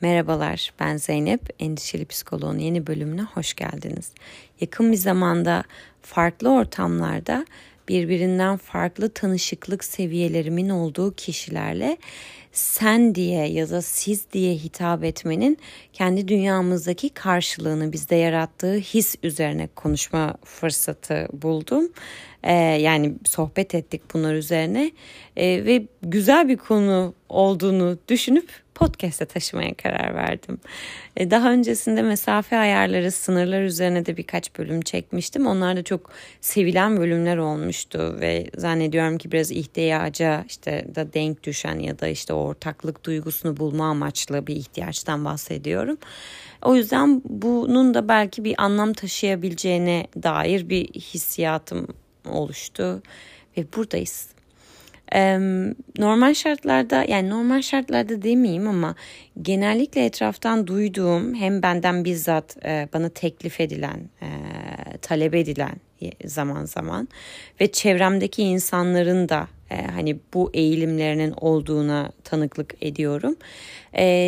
Merhabalar, 0.00 0.72
ben 0.80 0.96
Zeynep. 0.96 1.40
Endişeli 1.58 2.04
Psikoloğun 2.04 2.58
yeni 2.58 2.86
bölümüne 2.86 3.22
hoş 3.22 3.54
geldiniz. 3.54 4.12
Yakın 4.60 4.92
bir 4.92 4.96
zamanda 4.96 5.64
farklı 6.02 6.50
ortamlarda 6.50 7.46
birbirinden 7.88 8.56
farklı 8.56 9.08
tanışıklık 9.08 9.84
seviyelerimin 9.84 10.68
olduğu 10.68 11.14
kişilerle 11.14 11.96
sen 12.52 13.14
diye 13.14 13.46
ya 13.46 13.70
da 13.70 13.82
siz 13.82 14.32
diye 14.32 14.54
hitap 14.54 15.04
etmenin 15.04 15.58
kendi 15.92 16.28
dünyamızdaki 16.28 17.08
karşılığını 17.08 17.92
bizde 17.92 18.16
yarattığı 18.16 18.74
his 18.74 19.14
üzerine 19.22 19.66
konuşma 19.66 20.34
fırsatı 20.44 21.28
buldum. 21.32 21.92
Ee, 22.42 22.52
yani 22.54 23.14
sohbet 23.24 23.74
ettik 23.74 24.02
bunlar 24.14 24.34
üzerine 24.34 24.92
ee, 25.36 25.64
ve 25.64 25.86
güzel 26.02 26.48
bir 26.48 26.56
konu 26.56 27.14
olduğunu 27.28 27.98
düşünüp 28.08 28.50
podcast'e 28.78 29.24
taşımaya 29.24 29.74
karar 29.74 30.14
verdim. 30.14 30.60
Ee, 31.16 31.30
daha 31.30 31.52
öncesinde 31.52 32.02
mesafe 32.02 32.56
ayarları, 32.56 33.12
sınırlar 33.12 33.62
üzerine 33.62 34.06
de 34.06 34.16
birkaç 34.16 34.58
bölüm 34.58 34.82
çekmiştim. 34.82 35.46
Onlar 35.46 35.76
da 35.76 35.82
çok 35.82 36.10
sevilen 36.40 36.96
bölümler 36.96 37.36
olmuştu 37.36 38.16
ve 38.20 38.50
zannediyorum 38.56 39.18
ki 39.18 39.32
biraz 39.32 39.50
ihtiyaca 39.50 40.44
işte 40.48 40.86
da 40.94 41.12
denk 41.12 41.44
düşen 41.44 41.78
ya 41.78 41.98
da 41.98 42.08
işte 42.08 42.32
ortaklık 42.32 43.04
duygusunu 43.04 43.56
bulma 43.56 43.86
amaçlı 43.86 44.46
bir 44.46 44.56
ihtiyaçtan 44.56 45.24
bahsediyorum. 45.24 45.98
O 46.62 46.74
yüzden 46.74 47.22
bunun 47.24 47.94
da 47.94 48.08
belki 48.08 48.44
bir 48.44 48.54
anlam 48.58 48.92
taşıyabileceğine 48.92 50.06
dair 50.22 50.68
bir 50.68 50.86
hissiyatım 50.86 51.86
oluştu 52.24 53.02
ve 53.56 53.64
buradayız. 53.76 54.37
Normal 55.98 56.34
şartlarda 56.34 57.04
yani 57.08 57.30
normal 57.30 57.62
şartlarda 57.62 58.22
demeyeyim 58.22 58.68
ama 58.68 58.94
genellikle 59.42 60.04
etraftan 60.04 60.66
duyduğum 60.66 61.34
hem 61.34 61.62
benden 61.62 62.04
bizzat 62.04 62.56
e, 62.64 62.88
bana 62.92 63.08
teklif 63.08 63.60
edilen, 63.60 64.00
e, 64.22 64.28
talep 65.02 65.34
edilen 65.34 65.74
zaman 66.24 66.64
zaman 66.64 67.08
ve 67.60 67.72
çevremdeki 67.72 68.42
insanların 68.42 69.28
da 69.28 69.48
e, 69.70 69.82
hani 69.86 70.16
bu 70.34 70.50
eğilimlerinin 70.54 71.34
olduğuna 71.40 72.12
tanıklık 72.24 72.74
ediyorum. 72.80 73.36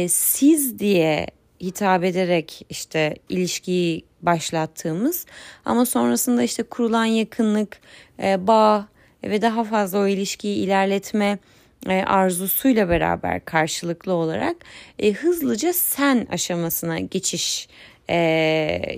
Siz 0.08 0.78
diye 0.78 1.26
hitap 1.60 2.04
ederek 2.04 2.66
işte 2.68 3.14
ilişkiyi 3.28 4.04
başlattığımız 4.22 5.26
ama 5.64 5.86
sonrasında 5.86 6.42
işte 6.42 6.62
kurulan 6.62 7.04
yakınlık, 7.04 7.80
bağ 8.18 8.88
ve 9.24 9.42
daha 9.42 9.64
fazla 9.64 9.98
o 9.98 10.06
ilişkiyi 10.06 10.56
ilerletme 10.56 11.38
e, 11.88 12.02
arzusuyla 12.02 12.88
beraber 12.88 13.44
karşılıklı 13.44 14.12
olarak 14.12 14.56
e, 14.98 15.12
hızlıca 15.12 15.72
sen 15.72 16.26
aşamasına 16.30 16.98
geçiş 16.98 17.68
e, 18.10 18.16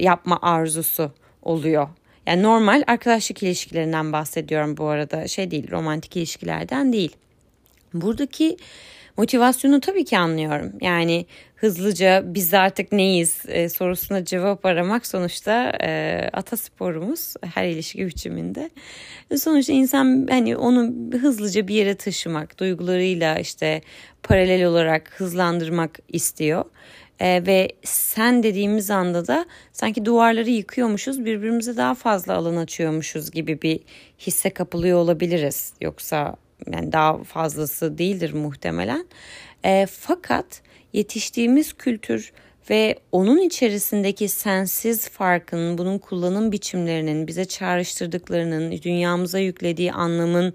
yapma 0.01 0.39
arzusu 0.43 1.13
oluyor. 1.43 1.89
Yani 2.27 2.43
normal 2.43 2.83
arkadaşlık 2.87 3.43
ilişkilerinden 3.43 4.13
bahsediyorum 4.13 4.77
bu 4.77 4.87
arada 4.87 5.29
şey 5.29 5.51
değil 5.51 5.71
romantik 5.71 6.17
ilişkilerden 6.17 6.93
değil. 6.93 7.17
Buradaki 7.95 8.57
motivasyonu 9.17 9.81
tabii 9.81 10.05
ki 10.05 10.19
anlıyorum. 10.19 10.73
Yani 10.81 11.27
hızlıca 11.55 12.23
biz 12.27 12.55
artık 12.55 12.93
neyiz 12.93 13.43
e, 13.49 13.69
sorusuna 13.69 14.25
cevap 14.25 14.67
aramak 14.67 15.07
sonuçta 15.07 15.73
e, 15.83 16.31
atasporumuz 16.33 17.35
her 17.55 17.69
ilişki 17.69 18.07
biçiminde. 18.07 18.71
E, 19.31 19.37
sonuçta 19.37 19.73
insan 19.73 20.27
hani 20.31 20.57
onu 20.57 20.95
hızlıca 21.21 21.69
bir 21.69 21.75
yere 21.75 21.95
taşımak, 21.95 22.59
duygularıyla 22.59 23.39
işte 23.39 23.83
paralel 24.23 24.65
olarak 24.65 25.11
hızlandırmak 25.17 25.99
istiyor. 26.09 26.65
E, 27.21 27.47
ve 27.47 27.69
sen 27.85 28.43
dediğimiz 28.43 28.91
anda 28.91 29.27
da 29.27 29.47
sanki 29.73 30.05
duvarları 30.05 30.51
yıkıyormuşuz, 30.51 31.25
birbirimize 31.25 31.77
daha 31.77 31.95
fazla 31.95 32.35
alan 32.35 32.57
açıyormuşuz 32.57 33.31
gibi 33.31 33.63
bir 33.63 33.81
hisse 34.19 34.51
kapılıyor 34.51 34.99
olabiliriz. 34.99 35.73
Yoksa 35.81 36.37
yani 36.73 36.93
daha 36.93 37.25
fazlası 37.25 37.99
değildir 37.99 38.33
muhtemelen. 38.33 39.07
E, 39.65 39.87
fakat 39.91 40.63
yetiştiğimiz 40.93 41.73
kültür 41.73 42.33
ve 42.71 42.99
onun 43.13 43.39
içerisindeki 43.39 44.29
sensiz 44.29 45.09
farkın, 45.09 45.79
bunun 45.79 45.99
kullanım 45.99 46.53
biçimlerinin, 46.53 47.27
bize 47.27 47.45
çağrıştırdıklarının, 47.45 48.83
dünyamıza 48.83 49.39
yüklediği 49.39 49.93
anlamın 49.93 50.55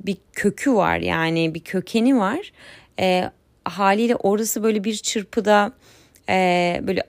bir 0.00 0.16
kökü 0.32 0.74
var. 0.74 0.98
Yani 0.98 1.54
bir 1.54 1.60
kökeni 1.60 2.18
var. 2.18 2.52
E, 3.00 3.30
haliyle 3.64 4.16
orası 4.16 4.62
böyle 4.62 4.84
bir 4.84 4.94
çırpıda 4.94 5.72
e, 6.28 6.80
böyle 6.86 7.02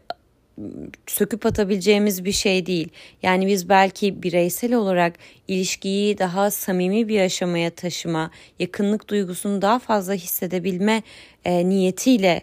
söküp 1.08 1.46
atabileceğimiz 1.46 2.26
bir 2.26 2.32
şey 2.32 2.66
değil. 2.66 2.90
Yani 3.24 3.48
biz 3.48 3.70
belki 3.70 4.24
bireysel 4.24 4.74
olarak 4.74 5.14
ilişkiyi 5.48 6.18
daha 6.18 6.52
samimi 6.52 7.08
bir 7.08 7.20
aşamaya 7.22 7.70
taşıma, 7.70 8.32
yakınlık 8.60 9.10
duygusunu 9.10 9.62
daha 9.62 9.80
fazla 9.80 10.14
hissedebilme 10.14 11.04
e, 11.46 11.70
niyetiyle 11.70 12.42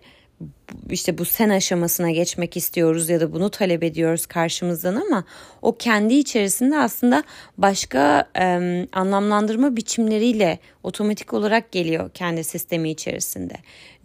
işte 0.90 1.18
bu 1.18 1.24
sen 1.24 1.48
aşamasına 1.48 2.10
geçmek 2.10 2.56
istiyoruz 2.56 3.08
ya 3.08 3.20
da 3.20 3.32
bunu 3.32 3.50
talep 3.50 3.82
ediyoruz 3.82 4.26
karşımızdan 4.26 4.94
ama 4.94 5.24
o 5.62 5.76
kendi 5.76 6.14
içerisinde 6.14 6.78
aslında 6.78 7.24
başka 7.58 8.28
e, 8.38 8.86
anlamlandırma 8.92 9.76
biçimleriyle 9.76 10.58
otomatik 10.82 11.34
olarak 11.34 11.72
geliyor 11.72 12.10
kendi 12.14 12.44
sistemi 12.44 12.90
içerisinde. 12.90 13.54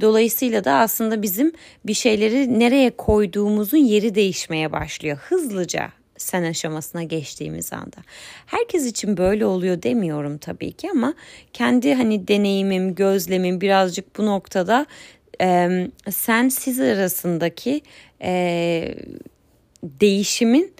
Dolayısıyla 0.01 0.63
da 0.63 0.73
aslında 0.73 1.21
bizim 1.21 1.51
bir 1.85 1.93
şeyleri 1.93 2.59
nereye 2.59 2.89
koyduğumuzun 2.89 3.77
yeri 3.77 4.15
değişmeye 4.15 4.71
başlıyor 4.71 5.17
hızlıca 5.17 5.91
sen 6.21 6.43
aşamasına 6.43 7.03
geçtiğimiz 7.03 7.73
anda. 7.73 7.97
Herkes 8.45 8.85
için 8.85 9.17
böyle 9.17 9.45
oluyor 9.45 9.83
demiyorum 9.83 10.37
tabii 10.37 10.71
ki 10.71 10.89
ama 10.91 11.13
kendi 11.53 11.93
hani 11.93 12.27
deneyimim, 12.27 12.95
gözlemim 12.95 13.61
birazcık 13.61 14.17
bu 14.17 14.25
noktada 14.25 14.85
e, 15.41 15.69
sen 16.09 16.49
siz 16.49 16.79
arasındaki 16.79 17.81
e, 18.21 18.95
değişimin 19.83 20.73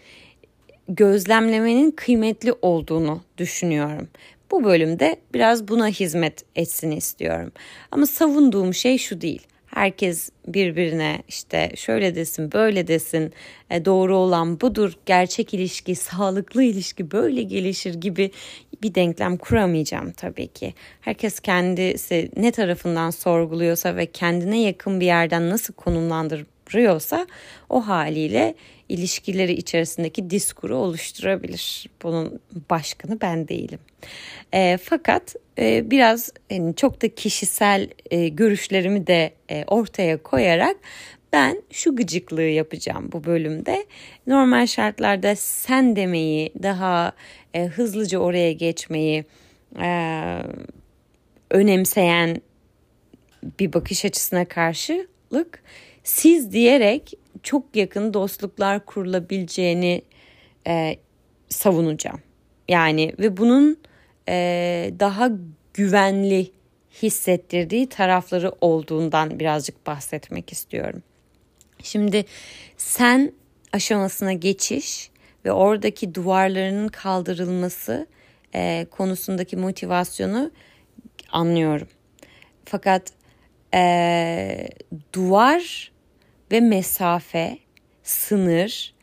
gözlemlemenin 0.87 1.91
kıymetli 1.91 2.53
olduğunu 2.61 3.21
düşünüyorum. 3.37 4.07
Bu 4.51 4.63
bölümde 4.63 5.19
biraz 5.33 5.67
buna 5.67 5.87
hizmet 5.87 6.43
etsin 6.55 6.91
istiyorum. 6.91 7.51
Ama 7.91 8.05
savunduğum 8.05 8.73
şey 8.73 8.97
şu 8.97 9.21
değil. 9.21 9.47
Herkes 9.73 10.29
birbirine 10.47 11.23
işte 11.27 11.71
şöyle 11.75 12.15
desin, 12.15 12.51
böyle 12.51 12.87
desin, 12.87 13.33
e, 13.69 13.85
doğru 13.85 14.17
olan 14.17 14.61
budur, 14.61 14.93
gerçek 15.05 15.53
ilişki, 15.53 15.95
sağlıklı 15.95 16.63
ilişki 16.63 17.11
böyle 17.11 17.43
gelişir 17.43 17.93
gibi 17.93 18.31
bir 18.83 18.95
denklem 18.95 19.37
kuramayacağım 19.37 20.11
tabii 20.11 20.47
ki. 20.47 20.73
Herkes 21.01 21.39
kendisi 21.39 22.31
ne 22.35 22.51
tarafından 22.51 23.09
sorguluyorsa 23.09 23.95
ve 23.95 24.05
kendine 24.05 24.61
yakın 24.61 24.99
bir 24.99 25.05
yerden 25.05 25.49
nasıl 25.49 25.73
konumlandırıyorsa 26.69 27.27
o 27.69 27.87
haliyle 27.87 28.55
ilişkileri 28.89 29.53
içerisindeki 29.53 30.29
diskuru 30.29 30.75
oluşturabilir. 30.77 31.89
Bunun 32.03 32.39
başkanı 32.69 33.21
ben 33.21 33.47
değilim. 33.47 33.79
E, 34.53 34.77
fakat 34.83 35.35
e, 35.57 35.91
biraz 35.91 36.31
yani 36.49 36.75
çok 36.75 37.01
da 37.01 37.15
kişisel 37.15 37.89
e, 38.11 38.27
görüşlerimi 38.27 39.07
de 39.07 39.33
e, 39.51 39.63
ortaya 39.67 40.23
koyarak 40.23 40.77
ben 41.33 41.61
şu 41.71 41.95
gıcıklığı 41.95 42.41
yapacağım 42.41 43.11
bu 43.11 43.23
bölümde. 43.23 43.85
Normal 44.27 44.67
şartlarda 44.67 45.35
sen 45.35 45.95
demeyi, 45.95 46.53
daha 46.63 47.13
e, 47.53 47.65
hızlıca 47.65 48.19
oraya 48.19 48.51
geçmeyi 48.51 49.25
e, 49.81 49.89
önemseyen 51.51 52.41
bir 53.59 53.73
bakış 53.73 54.05
açısına 54.05 54.45
karşılık 54.45 55.63
siz 56.09 56.51
diyerek 56.51 57.13
çok 57.43 57.75
yakın 57.75 58.13
dostluklar 58.13 58.85
kurulabileceğini 58.85 60.01
e, 60.67 60.97
savunacağım. 61.49 62.21
Yani 62.67 63.13
ve 63.19 63.37
bunun 63.37 63.77
e, 64.29 64.93
daha 64.99 65.31
güvenli 65.73 66.51
hissettirdiği 67.03 67.89
tarafları 67.89 68.51
olduğundan 68.61 69.39
birazcık 69.39 69.87
bahsetmek 69.87 70.51
istiyorum. 70.51 71.03
Şimdi 71.83 72.25
sen 72.77 73.33
aşamasına 73.73 74.33
geçiş 74.33 75.09
ve 75.45 75.51
oradaki 75.51 76.15
duvarlarının 76.15 76.87
kaldırılması 76.87 78.07
e, 78.55 78.85
konusundaki 78.91 79.57
motivasyonu 79.57 80.51
anlıyorum. 81.31 81.87
Fakat 82.65 83.13
e, 83.73 84.69
duvar 85.13 85.91
ve 86.51 86.59
mesafe, 86.59 87.57
sınır 88.03 88.93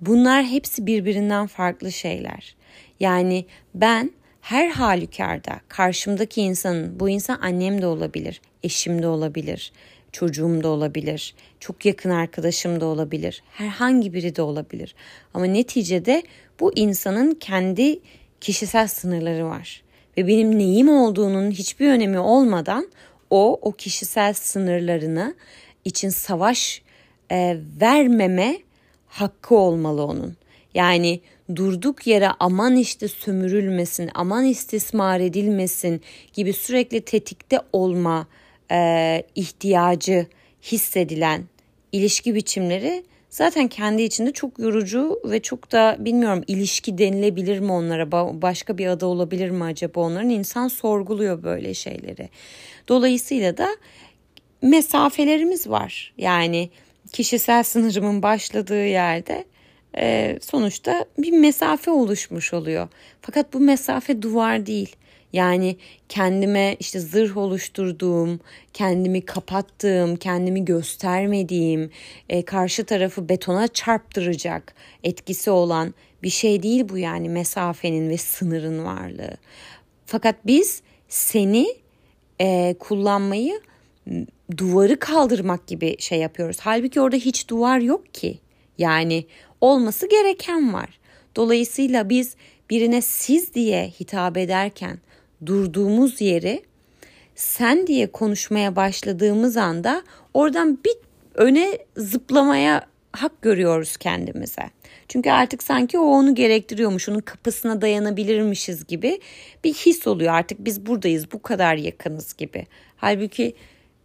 bunlar 0.00 0.44
hepsi 0.44 0.86
birbirinden 0.86 1.46
farklı 1.46 1.92
şeyler. 1.92 2.54
Yani 3.00 3.46
ben 3.74 4.10
her 4.40 4.68
halükarda 4.68 5.60
karşımdaki 5.68 6.42
insanın 6.42 7.00
bu 7.00 7.08
insan 7.08 7.38
annem 7.42 7.82
de 7.82 7.86
olabilir, 7.86 8.40
eşim 8.62 9.02
de 9.02 9.06
olabilir, 9.06 9.72
çocuğum 10.12 10.62
da 10.62 10.68
olabilir, 10.68 11.34
çok 11.60 11.86
yakın 11.86 12.10
arkadaşım 12.10 12.80
da 12.80 12.86
olabilir, 12.86 13.42
herhangi 13.52 14.12
biri 14.12 14.36
de 14.36 14.42
olabilir. 14.42 14.94
Ama 15.34 15.44
neticede 15.44 16.22
bu 16.60 16.72
insanın 16.76 17.34
kendi 17.34 17.98
kişisel 18.40 18.88
sınırları 18.88 19.46
var. 19.46 19.82
Ve 20.16 20.26
benim 20.26 20.58
neyim 20.58 20.88
olduğunun 20.88 21.50
hiçbir 21.50 21.88
önemi 21.88 22.18
olmadan 22.18 22.88
o 23.30 23.58
o 23.62 23.72
kişisel 23.72 24.34
sınırlarını 24.34 25.34
için 25.84 26.08
savaş 26.08 26.82
e, 27.30 27.56
vermeme 27.80 28.58
hakkı 29.06 29.54
olmalı 29.54 30.04
onun. 30.04 30.36
Yani 30.74 31.20
durduk 31.56 32.06
yere 32.06 32.28
aman 32.40 32.76
işte 32.76 33.08
sömürülmesin, 33.08 34.10
aman 34.14 34.44
istismar 34.44 35.20
edilmesin 35.20 36.00
gibi 36.32 36.52
sürekli 36.52 37.00
tetikte 37.00 37.60
olma 37.72 38.26
e, 38.72 39.22
ihtiyacı 39.34 40.26
hissedilen 40.62 41.44
ilişki 41.92 42.34
biçimleri 42.34 43.04
zaten 43.30 43.68
kendi 43.68 44.02
içinde 44.02 44.32
çok 44.32 44.58
yorucu 44.58 45.20
ve 45.24 45.42
çok 45.42 45.72
da 45.72 45.96
bilmiyorum 45.98 46.44
ilişki 46.46 46.98
denilebilir 46.98 47.58
mi 47.60 47.72
onlara 47.72 48.12
başka 48.42 48.78
bir 48.78 48.86
adı 48.86 49.06
olabilir 49.06 49.50
mi 49.50 49.64
acaba 49.64 50.00
onların 50.00 50.30
insan 50.30 50.68
sorguluyor 50.68 51.42
böyle 51.42 51.74
şeyleri. 51.74 52.28
Dolayısıyla 52.88 53.56
da 53.56 53.68
mesafelerimiz 54.62 55.68
var 55.68 56.12
yani 56.18 56.70
kişisel 57.12 57.62
sınırımın 57.62 58.22
başladığı 58.22 58.86
yerde 58.86 59.44
e, 59.96 60.38
sonuçta 60.42 61.04
bir 61.18 61.32
mesafe 61.32 61.90
oluşmuş 61.90 62.54
oluyor. 62.54 62.88
Fakat 63.22 63.52
bu 63.52 63.60
mesafe 63.60 64.22
duvar 64.22 64.66
değil. 64.66 64.96
Yani 65.32 65.76
kendime 66.08 66.76
işte 66.80 67.00
zırh 67.00 67.36
oluşturduğum, 67.36 68.40
kendimi 68.72 69.24
kapattığım, 69.24 70.16
kendimi 70.16 70.64
göstermediğim, 70.64 71.90
e, 72.28 72.44
karşı 72.44 72.84
tarafı 72.84 73.28
betona 73.28 73.68
çarptıracak 73.68 74.74
etkisi 75.04 75.50
olan 75.50 75.94
bir 76.22 76.30
şey 76.30 76.62
değil 76.62 76.88
bu 76.88 76.98
yani 76.98 77.28
mesafenin 77.28 78.08
ve 78.08 78.16
sınırın 78.16 78.84
varlığı. 78.84 79.36
Fakat 80.06 80.36
biz 80.46 80.82
seni 81.08 81.66
e, 82.40 82.74
kullanmayı 82.78 83.60
duvarı 84.56 84.98
kaldırmak 84.98 85.66
gibi 85.66 85.96
şey 85.98 86.18
yapıyoruz. 86.18 86.56
Halbuki 86.60 87.00
orada 87.00 87.16
hiç 87.16 87.48
duvar 87.48 87.78
yok 87.78 88.14
ki. 88.14 88.38
Yani 88.78 89.26
olması 89.60 90.08
gereken 90.08 90.72
var. 90.72 90.88
Dolayısıyla 91.36 92.08
biz 92.08 92.34
birine 92.70 93.02
siz 93.02 93.54
diye 93.54 93.92
hitap 94.00 94.36
ederken 94.36 94.98
durduğumuz 95.46 96.20
yeri 96.20 96.62
sen 97.34 97.86
diye 97.86 98.12
konuşmaya 98.12 98.76
başladığımız 98.76 99.56
anda 99.56 100.02
oradan 100.34 100.78
bir 100.84 100.94
öne 101.34 101.78
zıplamaya 101.96 102.86
hak 103.12 103.42
görüyoruz 103.42 103.96
kendimize. 103.96 104.70
Çünkü 105.08 105.30
artık 105.30 105.62
sanki 105.62 105.98
o 105.98 106.02
onu 106.02 106.34
gerektiriyormuş, 106.34 107.08
onun 107.08 107.20
kapısına 107.20 107.80
dayanabilirmişiz 107.80 108.86
gibi 108.86 109.20
bir 109.64 109.74
his 109.74 110.06
oluyor. 110.06 110.34
Artık 110.34 110.64
biz 110.64 110.86
buradayız, 110.86 111.32
bu 111.32 111.42
kadar 111.42 111.74
yakınız 111.76 112.34
gibi. 112.34 112.66
Halbuki 112.96 113.54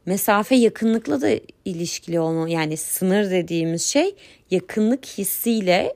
mesafe 0.05 0.55
yakınlıkla 0.55 1.21
da 1.21 1.29
ilişkili 1.65 2.19
olmalı. 2.19 2.49
Yani 2.49 2.77
sınır 2.77 3.31
dediğimiz 3.31 3.81
şey 3.81 4.15
yakınlık 4.51 5.05
hissiyle 5.05 5.95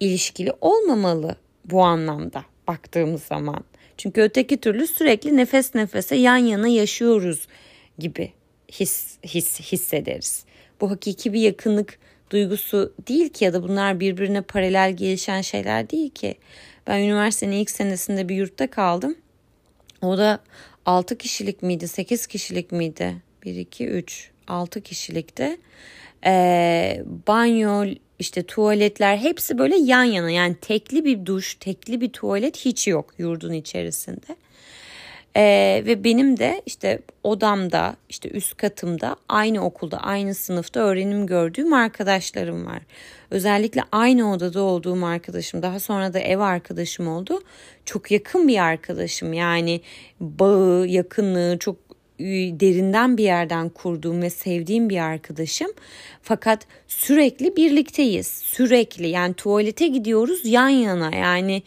ilişkili 0.00 0.52
olmamalı 0.60 1.36
bu 1.64 1.82
anlamda 1.82 2.44
baktığımız 2.68 3.22
zaman. 3.22 3.64
Çünkü 3.96 4.20
öteki 4.20 4.56
türlü 4.56 4.86
sürekli 4.86 5.36
nefes 5.36 5.74
nefese 5.74 6.16
yan 6.16 6.36
yana 6.36 6.68
yaşıyoruz 6.68 7.46
gibi 7.98 8.32
his, 8.72 9.18
his 9.22 9.60
hissederiz. 9.60 10.44
Bu 10.80 10.90
hakiki 10.90 11.32
bir 11.32 11.40
yakınlık 11.40 11.98
duygusu 12.30 12.94
değil 13.08 13.28
ki 13.28 13.44
ya 13.44 13.52
da 13.52 13.62
bunlar 13.62 14.00
birbirine 14.00 14.42
paralel 14.42 14.96
gelişen 14.96 15.40
şeyler 15.40 15.90
değil 15.90 16.10
ki. 16.10 16.34
Ben 16.86 16.98
üniversitenin 16.98 17.56
ilk 17.56 17.70
senesinde 17.70 18.28
bir 18.28 18.36
yurtta 18.36 18.70
kaldım. 18.70 19.16
O 20.02 20.18
da 20.18 20.40
6 20.86 21.18
kişilik 21.18 21.62
miydi, 21.62 21.88
8 21.88 22.26
kişilik 22.26 22.72
miydi? 22.72 23.16
1, 23.44 23.56
2, 23.56 23.86
3, 23.86 24.30
6 24.48 24.80
kişilikte. 24.80 25.58
Ee, 26.26 27.02
banyo, 27.26 27.84
işte 28.18 28.42
tuvaletler 28.42 29.16
hepsi 29.16 29.58
böyle 29.58 29.76
yan 29.76 30.04
yana. 30.04 30.30
Yani 30.30 30.56
tekli 30.60 31.04
bir 31.04 31.26
duş, 31.26 31.54
tekli 31.54 32.00
bir 32.00 32.08
tuvalet 32.08 32.56
hiç 32.56 32.88
yok 32.88 33.14
yurdun 33.18 33.52
içerisinde. 33.52 34.36
Ee, 35.36 35.82
ve 35.86 36.04
benim 36.04 36.38
de 36.38 36.62
işte 36.66 36.98
odamda, 37.22 37.96
işte 38.08 38.30
üst 38.30 38.56
katımda, 38.56 39.16
aynı 39.28 39.64
okulda, 39.64 39.98
aynı 39.98 40.34
sınıfta 40.34 40.80
öğrenim 40.80 41.26
gördüğüm 41.26 41.72
arkadaşlarım 41.72 42.66
var. 42.66 42.82
Özellikle 43.30 43.82
aynı 43.92 44.32
odada 44.32 44.62
olduğum 44.62 45.06
arkadaşım, 45.06 45.62
daha 45.62 45.80
sonra 45.80 46.14
da 46.14 46.18
ev 46.18 46.38
arkadaşım 46.38 47.08
oldu. 47.08 47.42
Çok 47.84 48.10
yakın 48.10 48.48
bir 48.48 48.58
arkadaşım 48.58 49.32
yani 49.32 49.80
bağı, 50.20 50.86
yakınlığı 50.86 51.58
çok 51.58 51.76
derinden 52.20 53.16
bir 53.16 53.24
yerden 53.24 53.68
kurduğum 53.68 54.22
ve 54.22 54.30
sevdiğim 54.30 54.90
bir 54.90 54.98
arkadaşım. 54.98 55.70
Fakat 56.22 56.66
sürekli 56.88 57.56
birlikteyiz. 57.56 58.26
Sürekli 58.26 59.08
yani 59.08 59.34
tuvalete 59.34 59.86
gidiyoruz 59.86 60.40
yan 60.44 60.68
yana 60.68 61.16
yani 61.16 61.62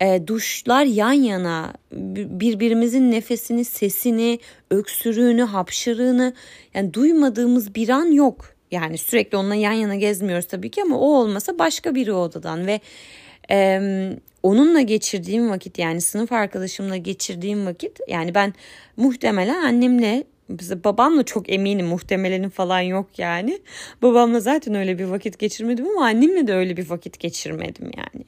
e, 0.00 0.26
duşlar 0.26 0.84
yan 0.84 1.12
yana 1.12 1.72
birbirimizin 1.92 3.10
nefesini, 3.10 3.64
sesini, 3.64 4.38
öksürüğünü, 4.70 5.42
hapşırığını 5.42 6.34
yani 6.74 6.94
duymadığımız 6.94 7.74
bir 7.74 7.88
an 7.88 8.06
yok. 8.06 8.52
Yani 8.70 8.98
sürekli 8.98 9.36
onunla 9.36 9.54
yan 9.54 9.72
yana 9.72 9.94
gezmiyoruz 9.94 10.46
tabii 10.46 10.70
ki 10.70 10.82
ama 10.82 10.98
o 10.98 11.04
olmasa 11.04 11.58
başka 11.58 11.94
biri 11.94 12.12
odadan 12.12 12.66
ve 12.66 12.80
e, 13.50 13.80
onunla 14.42 14.80
geçirdiğim 14.80 15.50
vakit 15.50 15.78
yani 15.78 16.00
sınıf 16.00 16.32
arkadaşımla 16.32 16.96
geçirdiğim 16.96 17.66
vakit 17.66 18.00
yani 18.08 18.34
ben 18.34 18.54
muhtemelen 18.96 19.64
annemle 19.64 20.24
babamla 20.84 21.22
çok 21.22 21.52
eminim 21.52 21.86
muhtemelenin 21.86 22.48
falan 22.48 22.80
yok 22.80 23.18
yani. 23.18 23.58
Babamla 24.02 24.40
zaten 24.40 24.74
öyle 24.74 24.98
bir 24.98 25.04
vakit 25.04 25.38
geçirmedim 25.38 25.86
ama 25.88 26.06
annemle 26.06 26.46
de 26.46 26.54
öyle 26.54 26.76
bir 26.76 26.90
vakit 26.90 27.18
geçirmedim 27.18 27.90
yani. 27.96 28.24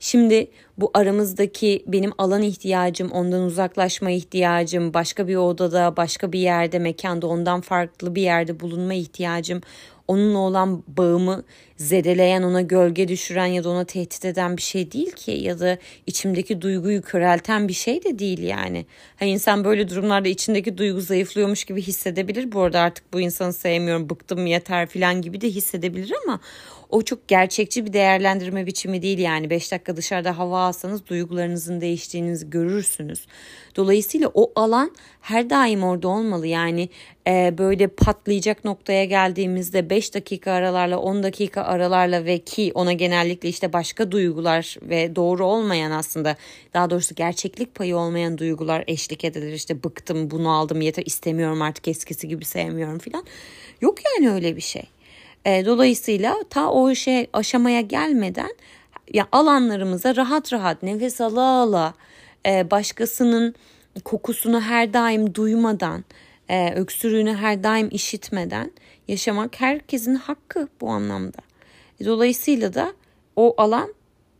Şimdi 0.00 0.50
bu 0.78 0.90
aramızdaki 0.94 1.84
benim 1.86 2.12
alan 2.18 2.42
ihtiyacım, 2.42 3.10
ondan 3.10 3.42
uzaklaşma 3.42 4.10
ihtiyacım, 4.10 4.94
başka 4.94 5.28
bir 5.28 5.36
odada, 5.36 5.96
başka 5.96 6.32
bir 6.32 6.38
yerde, 6.38 6.78
mekanda 6.78 7.26
ondan 7.26 7.60
farklı 7.60 8.14
bir 8.14 8.22
yerde 8.22 8.60
bulunma 8.60 8.94
ihtiyacım 8.94 9.60
onunla 10.08 10.38
olan 10.38 10.82
bağımı 10.86 11.44
zedeleyen, 11.76 12.42
ona 12.42 12.60
gölge 12.60 13.08
düşüren 13.08 13.46
ya 13.46 13.64
da 13.64 13.68
ona 13.68 13.84
tehdit 13.84 14.24
eden 14.24 14.56
bir 14.56 14.62
şey 14.62 14.92
değil 14.92 15.12
ki 15.12 15.30
ya 15.30 15.58
da 15.58 15.78
içimdeki 16.06 16.62
duyguyu 16.62 17.02
körelten 17.02 17.68
bir 17.68 17.72
şey 17.72 18.04
de 18.04 18.18
değil 18.18 18.42
yani. 18.42 18.86
Hani 19.16 19.30
insan 19.30 19.64
böyle 19.64 19.88
durumlarda 19.88 20.28
içindeki 20.28 20.78
duygu 20.78 21.00
zayıflıyormuş 21.00 21.64
gibi 21.64 21.82
hissedebilir. 21.82 22.52
Bu 22.52 22.60
arada 22.60 22.80
artık 22.80 23.12
bu 23.12 23.20
insanı 23.20 23.52
sevmiyorum, 23.52 24.10
bıktım 24.10 24.46
yeter 24.46 24.86
falan 24.86 25.22
gibi 25.22 25.40
de 25.40 25.48
hissedebilir 25.48 26.12
ama 26.26 26.40
o 26.90 27.02
çok 27.02 27.28
gerçekçi 27.28 27.86
bir 27.86 27.92
değerlendirme 27.92 28.66
biçimi 28.66 29.02
değil 29.02 29.18
yani 29.18 29.50
5 29.50 29.72
dakika 29.72 29.96
dışarıda 29.96 30.38
hava 30.38 30.60
alsanız 30.60 31.06
duygularınızın 31.06 31.80
değiştiğinizi 31.80 32.50
görürsünüz. 32.50 33.26
Dolayısıyla 33.76 34.30
o 34.34 34.52
alan 34.54 34.90
her 35.20 35.50
daim 35.50 35.84
orada 35.84 36.08
olmalı 36.08 36.46
yani 36.46 36.88
e, 37.26 37.54
böyle 37.58 37.86
patlayacak 37.86 38.64
noktaya 38.64 39.04
geldiğimizde 39.04 39.90
5 39.90 40.14
dakika 40.14 40.52
aralarla 40.52 40.98
10 40.98 41.22
dakika 41.22 41.62
aralarla 41.62 42.24
ve 42.24 42.38
ki 42.38 42.72
ona 42.74 42.92
genellikle 42.92 43.48
işte 43.48 43.72
başka 43.72 44.12
duygular 44.12 44.76
ve 44.82 45.16
doğru 45.16 45.46
olmayan 45.46 45.90
aslında 45.90 46.36
daha 46.74 46.90
doğrusu 46.90 47.14
gerçeklik 47.14 47.74
payı 47.74 47.96
olmayan 47.96 48.38
duygular 48.38 48.84
eşlik 48.86 49.24
edilir 49.24 49.52
işte 49.52 49.82
bıktım 49.82 50.30
bunu 50.30 50.50
aldım 50.50 50.80
yeter 50.80 51.02
istemiyorum 51.06 51.62
artık 51.62 51.88
eskisi 51.88 52.28
gibi 52.28 52.44
sevmiyorum 52.44 52.98
filan 52.98 53.24
yok 53.80 53.98
yani 54.04 54.30
öyle 54.30 54.56
bir 54.56 54.60
şey. 54.60 54.95
E, 55.46 55.66
dolayısıyla 55.66 56.36
ta 56.50 56.70
o 56.70 56.94
şey 56.94 57.26
aşamaya 57.32 57.80
gelmeden 57.80 58.54
ya 59.12 59.28
alanlarımıza 59.32 60.16
rahat 60.16 60.52
rahat 60.52 60.82
nefes 60.82 61.20
ala 61.20 61.40
ala 61.40 61.94
e, 62.46 62.70
başkasının 62.70 63.54
kokusunu 64.04 64.60
her 64.60 64.92
daim 64.92 65.34
duymadan, 65.34 66.04
e, 66.48 66.72
öksürüğünü 66.74 67.34
her 67.34 67.62
daim 67.62 67.88
işitmeden 67.92 68.72
yaşamak 69.08 69.60
herkesin 69.60 70.14
hakkı 70.14 70.68
bu 70.80 70.90
anlamda. 70.90 71.38
E, 72.00 72.04
dolayısıyla 72.04 72.74
da 72.74 72.92
o 73.36 73.54
alan 73.58 73.94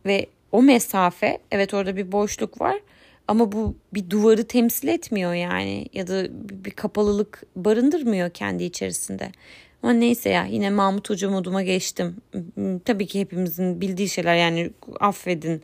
ve 0.05 0.27
o 0.51 0.61
mesafe 0.61 1.37
evet 1.51 1.73
orada 1.73 1.95
bir 1.95 2.11
boşluk 2.11 2.61
var 2.61 2.79
ama 3.27 3.51
bu 3.51 3.75
bir 3.93 4.09
duvarı 4.09 4.43
temsil 4.43 4.87
etmiyor 4.87 5.33
yani 5.33 5.85
ya 5.93 6.07
da 6.07 6.27
bir 6.63 6.71
kapalılık 6.71 7.43
barındırmıyor 7.55 8.29
kendi 8.29 8.63
içerisinde. 8.63 9.31
Ama 9.83 9.93
neyse 9.93 10.29
ya 10.29 10.45
yine 10.45 10.69
Mahmut 10.69 11.09
Hoca 11.09 11.29
moduma 11.29 11.63
geçtim. 11.63 12.15
Tabii 12.85 13.07
ki 13.07 13.19
hepimizin 13.19 13.81
bildiği 13.81 14.09
şeyler 14.09 14.35
yani 14.35 14.71
affedin. 14.99 15.61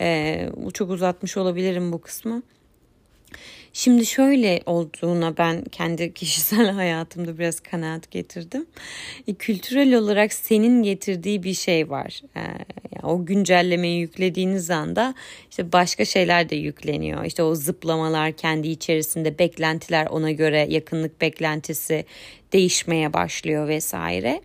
Ee, 0.00 0.48
çok 0.74 0.90
uzatmış 0.90 1.36
olabilirim 1.36 1.92
bu 1.92 2.00
kısmı. 2.00 2.42
Şimdi 3.76 4.06
şöyle 4.06 4.62
olduğuna 4.66 5.36
ben 5.36 5.64
kendi 5.64 6.14
kişisel 6.14 6.70
hayatımda 6.70 7.38
biraz 7.38 7.60
kanaat 7.60 8.10
getirdim. 8.10 8.66
E, 9.28 9.34
kültürel 9.34 9.94
olarak 9.94 10.32
senin 10.32 10.82
getirdiği 10.82 11.42
bir 11.42 11.54
şey 11.54 11.90
var. 11.90 12.22
E, 12.36 12.40
yani 12.92 13.12
o 13.12 13.26
güncellemeyi 13.26 14.00
yüklediğiniz 14.00 14.70
anda 14.70 15.14
işte 15.50 15.72
başka 15.72 16.04
şeyler 16.04 16.48
de 16.48 16.56
yükleniyor. 16.56 17.24
İşte 17.24 17.42
o 17.42 17.54
zıplamalar 17.54 18.32
kendi 18.32 18.68
içerisinde 18.68 19.38
beklentiler 19.38 20.06
ona 20.06 20.30
göre 20.30 20.66
yakınlık 20.70 21.20
beklentisi 21.20 22.04
değişmeye 22.54 23.12
başlıyor 23.12 23.68
vesaire. 23.68 24.40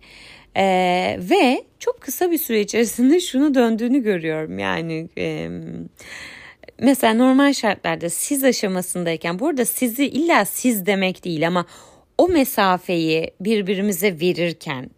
Ee, 0.56 1.16
ve 1.18 1.64
çok 1.78 2.00
kısa 2.00 2.30
bir 2.30 2.38
süre 2.38 2.60
içerisinde 2.60 3.20
şunu 3.30 3.54
döndüğünü 3.54 4.02
görüyorum 4.02 4.58
yani 4.58 5.08
e, 5.18 5.48
mesela 6.78 7.14
normal 7.14 7.52
şartlarda 7.52 8.10
siz 8.10 8.44
aşamasındayken 8.44 9.38
burada 9.38 9.64
sizi 9.64 10.06
illa 10.06 10.44
siz 10.44 10.86
demek 10.86 11.24
değil 11.24 11.46
ama 11.46 11.66
o 12.18 12.28
mesafeyi 12.28 13.30
birbirimize 13.40 14.20
verirken 14.20 14.90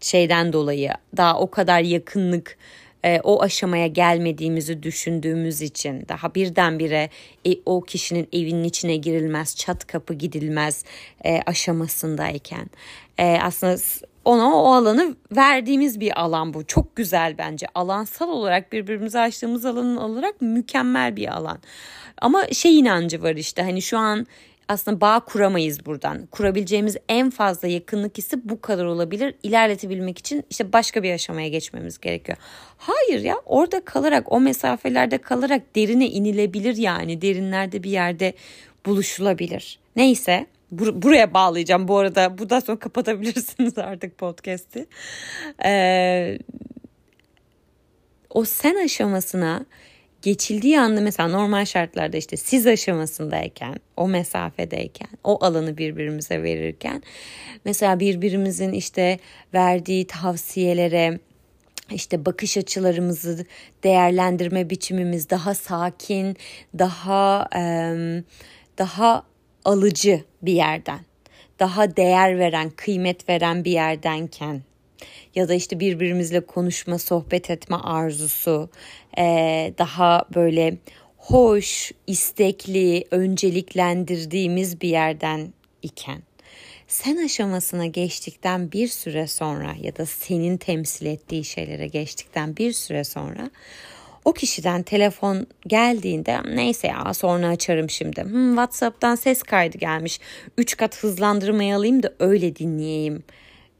şeyden 0.00 0.52
dolayı 0.52 0.90
daha 1.16 1.38
o 1.38 1.50
kadar 1.50 1.80
yakınlık 1.80 2.56
e, 3.04 3.20
o 3.24 3.42
aşamaya 3.42 3.86
gelmediğimizi 3.86 4.82
düşündüğümüz 4.82 5.62
için 5.62 6.04
daha 6.08 6.34
birdenbire 6.34 7.10
e, 7.46 7.50
o 7.66 7.80
kişinin 7.80 8.28
evinin 8.32 8.64
içine 8.64 8.96
girilmez, 8.96 9.56
çat 9.56 9.86
kapı 9.86 10.14
gidilmez 10.14 10.84
e, 11.24 11.40
aşamasındayken 11.46 12.70
e, 13.18 13.38
aslında 13.42 13.76
ona 14.24 14.54
o 14.54 14.72
alanı 14.72 15.16
verdiğimiz 15.36 16.00
bir 16.00 16.20
alan 16.20 16.54
bu. 16.54 16.66
Çok 16.66 16.96
güzel 16.96 17.38
bence. 17.38 17.66
Alansal 17.74 18.28
olarak 18.28 18.72
birbirimize 18.72 19.20
açtığımız 19.20 19.64
alanın 19.64 19.96
olarak 19.96 20.42
mükemmel 20.42 21.16
bir 21.16 21.28
alan. 21.28 21.58
Ama 22.18 22.46
şey 22.52 22.78
inancı 22.78 23.22
var 23.22 23.34
işte 23.34 23.62
hani 23.62 23.82
şu 23.82 23.98
an 23.98 24.26
aslında 24.68 25.00
bağ 25.00 25.20
kuramayız 25.20 25.86
buradan. 25.86 26.26
Kurabileceğimiz 26.26 26.96
en 27.08 27.30
fazla 27.30 27.68
yakınlık 27.68 28.18
hissi 28.18 28.48
bu 28.48 28.60
kadar 28.60 28.84
olabilir. 28.84 29.34
İlerletebilmek 29.42 30.18
için 30.18 30.44
işte 30.50 30.72
başka 30.72 31.02
bir 31.02 31.12
aşamaya 31.12 31.48
geçmemiz 31.48 31.98
gerekiyor. 32.00 32.38
Hayır 32.78 33.20
ya 33.20 33.36
orada 33.46 33.84
kalarak 33.84 34.32
o 34.32 34.40
mesafelerde 34.40 35.18
kalarak 35.18 35.76
derine 35.76 36.08
inilebilir 36.08 36.76
yani. 36.76 37.22
Derinlerde 37.22 37.82
bir 37.82 37.90
yerde 37.90 38.34
buluşulabilir. 38.86 39.78
Neyse 39.96 40.46
bur- 40.74 41.02
buraya 41.02 41.34
bağlayacağım 41.34 41.88
bu 41.88 41.98
arada. 41.98 42.38
Buradan 42.38 42.60
sonra 42.60 42.78
kapatabilirsiniz 42.78 43.78
artık 43.78 44.18
podcast'i. 44.18 44.86
Ee, 45.64 46.38
o 48.30 48.44
sen 48.44 48.84
aşamasına 48.84 49.66
geçildiği 50.24 50.80
anda 50.80 51.00
mesela 51.00 51.28
normal 51.28 51.64
şartlarda 51.64 52.16
işte 52.16 52.36
siz 52.36 52.66
aşamasındayken, 52.66 53.74
o 53.96 54.08
mesafedeyken, 54.08 55.08
o 55.24 55.44
alanı 55.44 55.78
birbirimize 55.78 56.42
verirken 56.42 57.02
mesela 57.64 58.00
birbirimizin 58.00 58.72
işte 58.72 59.18
verdiği 59.54 60.06
tavsiyelere 60.06 61.18
işte 61.90 62.26
bakış 62.26 62.56
açılarımızı 62.56 63.46
değerlendirme 63.84 64.70
biçimimiz 64.70 65.30
daha 65.30 65.54
sakin, 65.54 66.36
daha 66.78 67.48
daha 68.78 69.22
alıcı 69.64 70.24
bir 70.42 70.52
yerden, 70.52 71.00
daha 71.60 71.96
değer 71.96 72.38
veren, 72.38 72.70
kıymet 72.70 73.28
veren 73.28 73.64
bir 73.64 73.72
yerdenken 73.72 74.62
ya 75.34 75.48
da 75.48 75.54
işte 75.54 75.80
birbirimizle 75.80 76.40
konuşma, 76.40 76.98
sohbet 76.98 77.50
etme 77.50 77.76
arzusu 77.76 78.70
e, 79.18 79.24
daha 79.78 80.24
böyle 80.34 80.76
hoş, 81.16 81.92
istekli, 82.06 83.04
önceliklendirdiğimiz 83.10 84.80
bir 84.80 84.88
yerden 84.88 85.52
iken 85.82 86.22
sen 86.88 87.16
aşamasına 87.16 87.86
geçtikten 87.86 88.72
bir 88.72 88.88
süre 88.88 89.26
sonra 89.26 89.74
ya 89.80 89.96
da 89.96 90.06
senin 90.06 90.56
temsil 90.56 91.06
ettiği 91.06 91.44
şeylere 91.44 91.86
geçtikten 91.86 92.56
bir 92.56 92.72
süre 92.72 93.04
sonra 93.04 93.50
o 94.24 94.32
kişiden 94.32 94.82
telefon 94.82 95.46
geldiğinde 95.66 96.40
neyse 96.54 96.86
ya 96.86 97.14
sonra 97.14 97.48
açarım 97.48 97.90
şimdi. 97.90 98.22
Hmm, 98.22 98.50
WhatsApp'tan 98.50 99.14
ses 99.14 99.42
kaydı 99.42 99.78
gelmiş. 99.78 100.20
Üç 100.58 100.76
kat 100.76 101.02
hızlandırmayı 101.02 101.76
alayım 101.76 102.02
da 102.02 102.14
öyle 102.18 102.56
dinleyeyim 102.56 103.22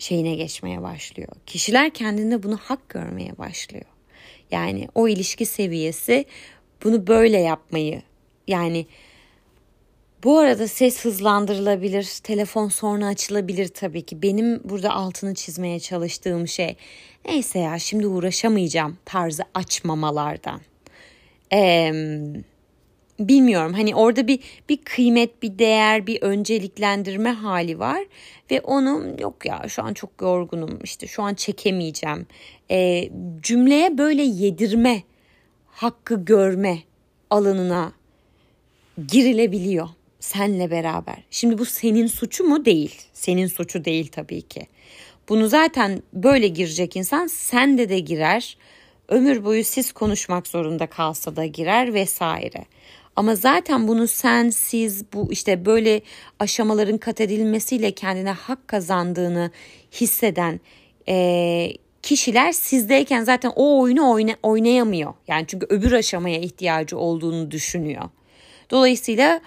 şeyine 0.04 0.34
geçmeye 0.34 0.82
başlıyor. 0.82 1.28
Kişiler 1.46 1.90
kendinde 1.90 2.42
bunu 2.42 2.56
hak 2.56 2.88
görmeye 2.88 3.38
başlıyor. 3.38 3.84
Yani 4.50 4.88
o 4.94 5.08
ilişki 5.08 5.46
seviyesi 5.46 6.24
bunu 6.84 7.06
böyle 7.06 7.38
yapmayı 7.38 8.02
yani 8.48 8.86
bu 10.24 10.38
arada 10.38 10.68
ses 10.68 11.04
hızlandırılabilir, 11.04 12.08
telefon 12.22 12.68
sonra 12.68 13.06
açılabilir 13.06 13.68
tabii 13.68 14.02
ki. 14.02 14.22
Benim 14.22 14.60
burada 14.64 14.90
altını 14.90 15.34
çizmeye 15.34 15.80
çalıştığım 15.80 16.48
şey 16.48 16.76
neyse 17.24 17.58
ya 17.58 17.78
şimdi 17.78 18.06
uğraşamayacağım 18.06 18.98
tarzı 19.04 19.42
açmamalardan. 19.54 20.60
Ee, 21.52 21.92
bilmiyorum 23.18 23.72
hani 23.72 23.94
orada 23.94 24.26
bir 24.26 24.40
bir 24.68 24.76
kıymet, 24.76 25.42
bir 25.42 25.58
değer, 25.58 26.06
bir 26.06 26.22
önceliklendirme 26.22 27.30
hali 27.30 27.78
var 27.78 28.04
ve 28.50 28.60
onun 28.60 29.18
yok 29.18 29.46
ya 29.46 29.64
şu 29.68 29.82
an 29.82 29.94
çok 29.94 30.10
yorgunum 30.20 30.78
işte 30.84 31.06
şu 31.06 31.22
an 31.22 31.34
çekemeyeceğim. 31.34 32.26
Ee, 32.70 33.10
cümleye 33.42 33.98
böyle 33.98 34.22
yedirme, 34.22 35.02
hakkı 35.66 36.24
görme 36.24 36.78
alanına 37.30 37.92
girilebiliyor 39.08 39.88
senle 40.20 40.70
beraber. 40.70 41.16
Şimdi 41.30 41.58
bu 41.58 41.64
senin 41.64 42.06
suçu 42.06 42.44
mu? 42.44 42.64
Değil. 42.64 43.02
Senin 43.12 43.46
suçu 43.46 43.84
değil 43.84 44.08
tabii 44.12 44.42
ki. 44.42 44.66
Bunu 45.28 45.48
zaten 45.48 46.02
böyle 46.12 46.48
girecek 46.48 46.96
insan 46.96 47.26
sende 47.26 47.88
de 47.88 47.98
girer. 47.98 48.56
Ömür 49.08 49.44
boyu 49.44 49.64
siz 49.64 49.92
konuşmak 49.92 50.46
zorunda 50.46 50.86
kalsa 50.86 51.36
da 51.36 51.46
girer 51.46 51.94
vesaire. 51.94 52.64
Ama 53.16 53.34
zaten 53.34 53.88
bunu 53.88 54.08
sen, 54.08 54.50
siz, 54.50 55.04
bu 55.12 55.32
işte 55.32 55.64
böyle 55.64 56.00
aşamaların 56.38 56.98
kat 56.98 57.20
edilmesiyle 57.20 57.92
kendine 57.92 58.30
hak 58.30 58.68
kazandığını 58.68 59.50
hisseden 59.92 60.60
e, 61.08 61.68
kişiler 62.02 62.52
sizdeyken 62.52 63.24
zaten 63.24 63.52
o 63.56 63.80
oyunu 63.80 64.10
oyna, 64.10 64.36
oynayamıyor. 64.42 65.14
Yani 65.28 65.44
çünkü 65.46 65.66
öbür 65.70 65.92
aşamaya 65.92 66.38
ihtiyacı 66.38 66.98
olduğunu 66.98 67.50
düşünüyor. 67.50 68.04
Dolayısıyla 68.70 69.40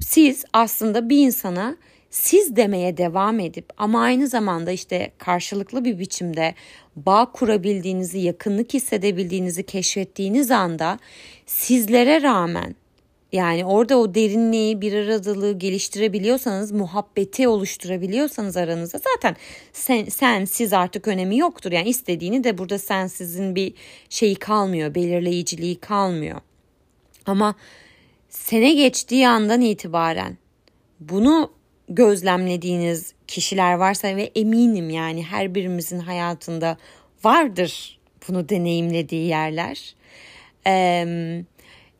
siz 0.00 0.44
aslında 0.52 1.08
bir 1.08 1.18
insana 1.18 1.76
siz 2.10 2.56
demeye 2.56 2.96
devam 2.96 3.40
edip 3.40 3.64
ama 3.76 4.02
aynı 4.02 4.28
zamanda 4.28 4.70
işte 4.70 5.12
karşılıklı 5.18 5.84
bir 5.84 5.98
biçimde 5.98 6.54
bağ 6.96 7.32
kurabildiğinizi, 7.32 8.18
yakınlık 8.18 8.74
hissedebildiğinizi 8.74 9.62
keşfettiğiniz 9.62 10.50
anda 10.50 10.98
sizlere 11.46 12.22
rağmen 12.22 12.74
yani 13.32 13.64
orada 13.64 13.98
o 13.98 14.14
derinliği, 14.14 14.80
bir 14.80 14.92
aradılığı 14.92 15.58
geliştirebiliyorsanız, 15.58 16.72
muhabbeti 16.72 17.48
oluşturabiliyorsanız 17.48 18.56
aranızda 18.56 19.00
zaten 19.14 19.36
sen, 19.72 20.04
sen 20.04 20.44
siz 20.44 20.72
artık 20.72 21.08
önemi 21.08 21.38
yoktur. 21.38 21.72
Yani 21.72 21.88
istediğini 21.88 22.44
de 22.44 22.58
burada 22.58 22.78
sen 22.78 23.06
sizin 23.06 23.54
bir 23.54 23.74
şeyi 24.08 24.34
kalmıyor, 24.34 24.94
belirleyiciliği 24.94 25.80
kalmıyor. 25.80 26.40
Ama 27.26 27.54
sene 28.28 28.74
geçtiği 28.74 29.28
andan 29.28 29.60
itibaren 29.60 30.36
bunu 31.00 31.52
gözlemlediğiniz 31.88 33.14
kişiler 33.26 33.74
varsa 33.74 34.16
ve 34.16 34.30
eminim 34.34 34.90
yani 34.90 35.24
her 35.24 35.54
birimizin 35.54 35.98
hayatında 35.98 36.76
vardır 37.24 38.00
bunu 38.28 38.48
deneyimlediği 38.48 39.26
yerler. 39.26 39.94
Ee, 40.66 41.44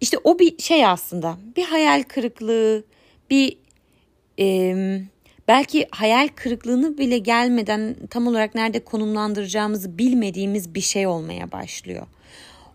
işte 0.00 0.18
o 0.24 0.38
bir 0.38 0.58
şey 0.58 0.86
aslında 0.86 1.38
bir 1.56 1.64
hayal 1.64 2.02
kırıklığı 2.02 2.84
bir 3.30 3.56
e, 4.38 4.74
belki 5.48 5.86
hayal 5.90 6.28
kırıklığını 6.28 6.98
bile 6.98 7.18
gelmeden 7.18 7.96
tam 8.10 8.26
olarak 8.26 8.54
nerede 8.54 8.84
konumlandıracağımızı 8.84 9.98
bilmediğimiz 9.98 10.74
bir 10.74 10.80
şey 10.80 11.06
olmaya 11.06 11.52
başlıyor. 11.52 12.06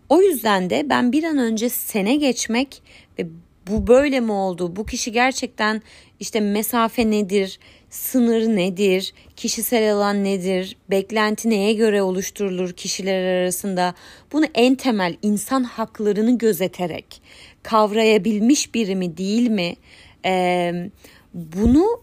O 0.08 0.22
yüzden 0.22 0.70
de 0.70 0.86
ben 0.88 1.12
bir 1.12 1.24
an 1.24 1.38
önce 1.38 1.68
sene 1.68 2.16
geçmek 2.16 2.82
ve 3.18 3.26
bu 3.66 3.86
böyle 3.86 4.20
mi 4.20 4.32
oldu? 4.32 4.76
Bu 4.76 4.86
kişi 4.86 5.12
gerçekten 5.12 5.82
işte 6.20 6.40
mesafe 6.40 7.10
nedir? 7.10 7.58
Sınır 7.96 8.56
nedir? 8.56 9.14
Kişisel 9.36 9.94
alan 9.94 10.24
nedir? 10.24 10.76
Beklenti 10.90 11.50
neye 11.50 11.72
göre 11.72 12.02
oluşturulur 12.02 12.72
kişiler 12.72 13.24
arasında? 13.24 13.94
Bunu 14.32 14.46
en 14.54 14.74
temel 14.74 15.16
insan 15.22 15.64
haklarını 15.64 16.38
gözeterek 16.38 17.22
kavrayabilmiş 17.62 18.74
biri 18.74 18.96
mi 18.96 19.16
değil 19.16 19.48
mi? 19.48 19.76
Ee, 20.24 20.90
bunu 21.34 22.00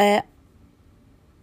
e, 0.00 0.22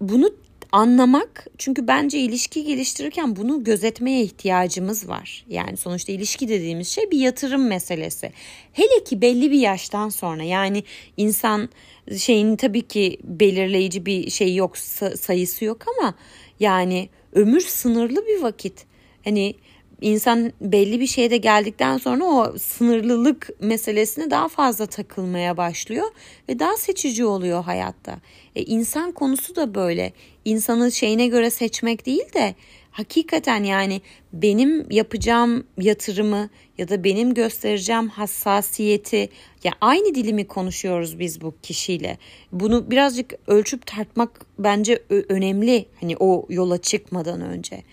bunu 0.01 0.29
anlamak 0.75 1.47
çünkü 1.57 1.87
bence 1.87 2.19
ilişki 2.19 2.63
geliştirirken 2.63 3.35
bunu 3.35 3.63
gözetmeye 3.63 4.21
ihtiyacımız 4.23 5.09
var. 5.09 5.45
Yani 5.49 5.77
sonuçta 5.77 6.11
ilişki 6.11 6.47
dediğimiz 6.47 6.87
şey 6.87 7.11
bir 7.11 7.19
yatırım 7.19 7.67
meselesi. 7.67 8.31
Hele 8.73 9.03
ki 9.03 9.21
belli 9.21 9.51
bir 9.51 9.59
yaştan 9.59 10.09
sonra 10.09 10.43
yani 10.43 10.83
insan 11.17 11.69
şeyin 12.17 12.55
tabii 12.55 12.81
ki 12.81 13.17
belirleyici 13.23 14.05
bir 14.05 14.29
şey 14.29 14.55
yok 14.55 14.77
sayısı 15.17 15.65
yok 15.65 15.85
ama 15.97 16.15
yani 16.59 17.09
ömür 17.33 17.61
sınırlı 17.61 18.27
bir 18.27 18.41
vakit. 18.41 18.85
Hani 19.23 19.55
insan 20.01 20.53
belli 20.61 20.99
bir 20.99 21.07
şeyde 21.07 21.37
geldikten 21.37 21.97
sonra 21.97 22.23
o 22.23 22.57
sınırlılık 22.57 23.49
meselesine 23.61 24.31
daha 24.31 24.47
fazla 24.47 24.85
takılmaya 24.85 25.57
başlıyor 25.57 26.07
ve 26.49 26.59
daha 26.59 26.77
seçici 26.77 27.25
oluyor 27.25 27.63
hayatta. 27.63 28.19
E, 28.55 28.63
insan 28.63 29.11
konusu 29.11 29.55
da 29.55 29.75
böyle. 29.75 30.13
İnsanı 30.45 30.91
şeyine 30.91 31.27
göre 31.27 31.49
seçmek 31.49 32.05
değil 32.05 32.33
de 32.33 32.55
hakikaten 32.91 33.63
yani 33.63 34.01
benim 34.33 34.91
yapacağım 34.91 35.67
yatırımı 35.77 36.49
ya 36.77 36.89
da 36.89 37.03
benim 37.03 37.33
göstereceğim 37.33 38.07
hassasiyeti 38.09 39.29
ya 39.63 39.71
aynı 39.81 40.15
dilimi 40.15 40.47
konuşuyoruz 40.47 41.19
biz 41.19 41.41
bu 41.41 41.53
kişiyle. 41.61 42.17
Bunu 42.51 42.91
birazcık 42.91 43.33
ölçüp 43.47 43.85
tartmak 43.85 44.45
bence 44.59 45.03
önemli 45.09 45.85
hani 46.01 46.15
o 46.19 46.45
yola 46.49 46.77
çıkmadan 46.77 47.41
önce. 47.41 47.83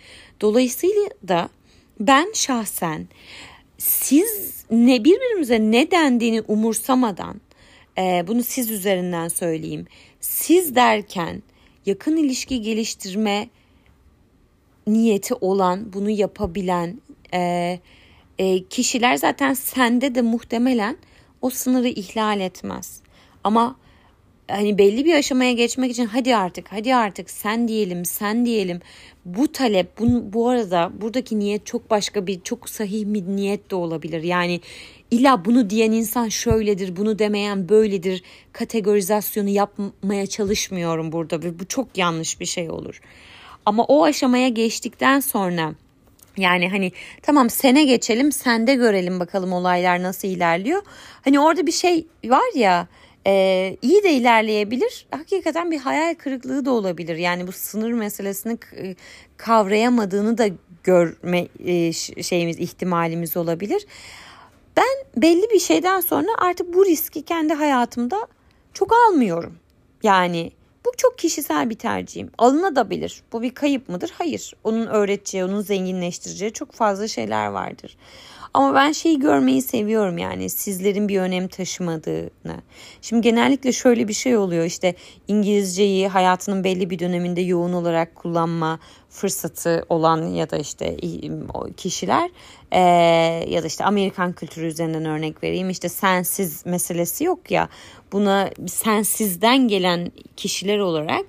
Dolayısıyla 0.41 1.09
da 1.29 1.49
ben 2.01 2.33
şahsen 2.35 3.07
siz 3.79 4.65
ne 4.71 5.05
birbirimize 5.05 5.61
ne 5.61 5.91
dendiğini 5.91 6.41
umursamadan 6.41 7.41
e, 7.99 8.25
bunu 8.27 8.43
siz 8.43 8.71
üzerinden 8.71 9.29
söyleyeyim. 9.29 9.87
Siz 10.21 10.75
derken 10.75 11.43
yakın 11.87 12.17
ilişki 12.17 12.63
geliştirme 12.63 13.49
niyeti 14.87 15.35
olan, 15.35 15.93
bunu 15.93 16.11
yapabilen 16.11 17.01
e, 17.35 17.81
e, 18.39 18.65
kişiler 18.65 19.17
zaten 19.17 19.55
sende 19.55 20.15
de 20.15 20.23
muhtemelen 20.23 20.97
o 21.43 21.51
sınırı 21.51 21.89
ihlal 21.89 22.41
etmez. 22.41 23.01
Ama 23.45 23.77
hani 24.53 24.79
belli 24.79 25.05
bir 25.05 25.15
aşamaya 25.15 25.53
geçmek 25.53 25.91
için 25.91 26.07
hadi 26.07 26.37
artık 26.37 26.73
hadi 26.73 26.95
artık 26.95 27.31
sen 27.31 27.69
diyelim 27.69 28.05
sen 28.05 28.47
diyelim. 28.47 28.81
Bu 29.25 29.53
talep 29.53 29.99
bu, 29.99 30.33
bu 30.33 30.49
arada 30.49 30.93
buradaki 31.01 31.39
niyet 31.39 31.67
çok 31.67 31.91
başka 31.91 32.27
bir 32.27 32.41
çok 32.41 32.71
sahih 32.71 33.05
bir 33.07 33.23
niyet 33.23 33.71
de 33.71 33.75
olabilir. 33.75 34.23
Yani 34.23 34.61
illa 35.11 35.45
bunu 35.45 35.71
diyen 35.71 35.93
insan 35.93 36.29
şöyledir 36.29 36.97
bunu 36.97 37.19
demeyen 37.19 37.69
böyledir 37.69 38.23
kategorizasyonu 38.53 39.49
yapmaya 39.49 40.27
çalışmıyorum 40.27 41.13
burada 41.13 41.43
ve 41.43 41.59
bu 41.59 41.67
çok 41.67 41.99
yanlış 41.99 42.41
bir 42.41 42.47
şey 42.47 42.71
olur. 42.71 43.01
Ama 43.67 43.85
o 43.85 44.05
aşamaya 44.05 44.49
geçtikten 44.49 45.21
sonra 45.21 45.75
yani 46.37 46.69
hani 46.69 46.93
tamam 47.23 47.51
sene 47.51 47.85
geçelim 47.85 48.33
sende 48.33 48.75
görelim 48.75 49.21
bakalım 49.21 49.53
olaylar 49.53 50.03
nasıl 50.03 50.29
ilerliyor. 50.29 50.83
Hani 51.25 51.41
orada 51.41 51.67
bir 51.67 51.73
şey 51.73 52.07
var 52.25 52.57
ya 52.57 52.89
e, 53.27 53.77
iyi 53.83 54.03
de 54.03 54.13
ilerleyebilir. 54.13 55.07
Hakikaten 55.11 55.71
bir 55.71 55.79
hayal 55.79 56.15
kırıklığı 56.15 56.65
da 56.65 56.71
olabilir. 56.71 57.17
Yani 57.17 57.47
bu 57.47 57.53
sınır 57.53 57.93
meselesini 57.93 58.59
kavrayamadığını 59.37 60.39
da 60.39 60.49
görme 60.83 61.49
e, 61.65 61.93
şeyimiz 62.23 62.59
ihtimalimiz 62.59 63.37
olabilir. 63.37 63.87
Ben 64.77 65.23
belli 65.23 65.51
bir 65.51 65.59
şeyden 65.59 66.01
sonra 66.01 66.29
artık 66.39 66.75
bu 66.75 66.87
riski 66.87 67.23
kendi 67.23 67.55
hayatımda 67.55 68.27
çok 68.75 68.93
almıyorum. 68.93 69.59
Yani 70.03 70.53
bu 70.87 70.93
çok 70.97 71.19
kişisel 71.19 71.71
bir 71.71 71.75
tercihim. 71.75 72.31
Alınabilir. 72.39 73.23
Bu 73.33 73.43
bir 73.43 73.55
kayıp 73.55 73.89
mıdır? 73.89 74.13
Hayır. 74.19 74.55
Onun 74.65 74.87
öğreteceği, 74.87 75.45
onun 75.45 75.61
zenginleştireceği 75.61 76.53
çok 76.53 76.73
fazla 76.73 77.09
şeyler 77.09 77.47
vardır. 77.47 77.97
Ama 78.55 78.75
ben 78.75 78.93
şeyi 78.93 79.19
görmeyi 79.19 79.63
seviyorum 79.63 80.19
yani 80.19 80.51
sizlerin 80.51 81.09
bir 81.09 81.21
önem 81.21 81.49
taşımadığını. 81.49 82.57
Şimdi 83.03 83.23
genellikle 83.23 83.73
şöyle 83.73 84.09
bir 84.09 84.13
şey 84.13 84.37
oluyor 84.37 84.65
işte 84.65 84.95
İngilizceyi 85.29 86.09
hayatının 86.09 86.65
belli 86.65 86.91
bir 86.91 86.99
döneminde 86.99 87.41
yoğun 87.41 87.73
olarak 87.73 88.15
kullanma 88.15 88.79
fırsatı 89.11 89.87
olan 89.89 90.27
ya 90.27 90.51
da 90.51 90.57
işte 90.57 90.97
kişiler 91.77 92.31
e, 92.73 92.81
ya 93.49 93.63
da 93.63 93.67
işte 93.67 93.85
Amerikan 93.85 94.33
kültürü 94.33 94.67
üzerinden 94.67 95.05
örnek 95.05 95.43
vereyim 95.43 95.71
işte 95.71 95.89
sensiz 95.89 96.67
meselesi 96.67 97.25
yok 97.25 97.51
ya 97.51 97.69
buna 98.13 98.51
sensizden 98.67 99.69
gelen 99.69 100.13
kişiler 100.37 100.79
olarak 100.79 101.25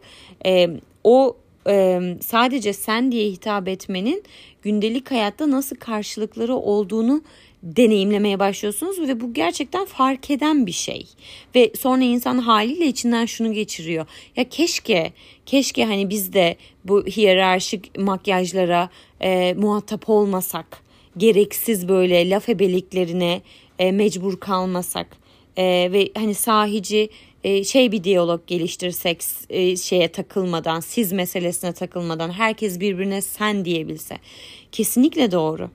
e, 0.45 0.69
o 1.03 1.37
e, 1.67 1.99
sadece 2.21 2.73
sen 2.73 3.11
diye 3.11 3.29
hitap 3.29 3.67
etmenin 3.67 4.23
gündelik 4.63 5.11
hayatta 5.11 5.51
nasıl 5.51 5.75
karşılıkları 5.75 6.55
olduğunu 6.55 7.21
deneyimlemeye 7.63 8.39
başlıyorsunuz 8.39 8.99
ve 8.99 9.21
bu 9.21 9.33
gerçekten 9.33 9.85
fark 9.85 10.31
eden 10.31 10.65
bir 10.65 10.71
şey. 10.71 11.07
Ve 11.55 11.71
sonra 11.79 12.03
insan 12.03 12.37
haliyle 12.37 12.85
içinden 12.85 13.25
şunu 13.25 13.53
geçiriyor. 13.53 14.05
Ya 14.35 14.49
keşke, 14.49 15.13
keşke 15.45 15.85
hani 15.85 16.09
biz 16.09 16.33
de 16.33 16.55
bu 16.85 17.05
hiyerarşik 17.05 17.97
makyajlara 17.99 18.89
e, 19.21 19.53
muhatap 19.53 20.09
olmasak, 20.09 20.83
gereksiz 21.17 21.87
böyle 21.87 22.29
laf 22.29 22.49
ebeliklerine 22.49 23.41
e, 23.79 23.91
mecbur 23.91 24.39
kalmasak 24.39 25.17
e, 25.57 25.63
ve 25.91 26.09
hani 26.15 26.33
sahici 26.33 27.09
e, 27.43 27.63
şey 27.63 27.91
bir 27.91 28.03
diyalog 28.03 28.47
geliştirsek 28.47 29.23
e, 29.49 29.75
şeye 29.77 30.07
takılmadan, 30.07 30.79
siz 30.79 31.11
meselesine 31.11 31.73
takılmadan 31.73 32.31
herkes 32.31 32.79
birbirine 32.79 33.21
sen 33.21 33.65
diyebilse 33.65 34.17
kesinlikle 34.71 35.31
doğru. 35.31 35.69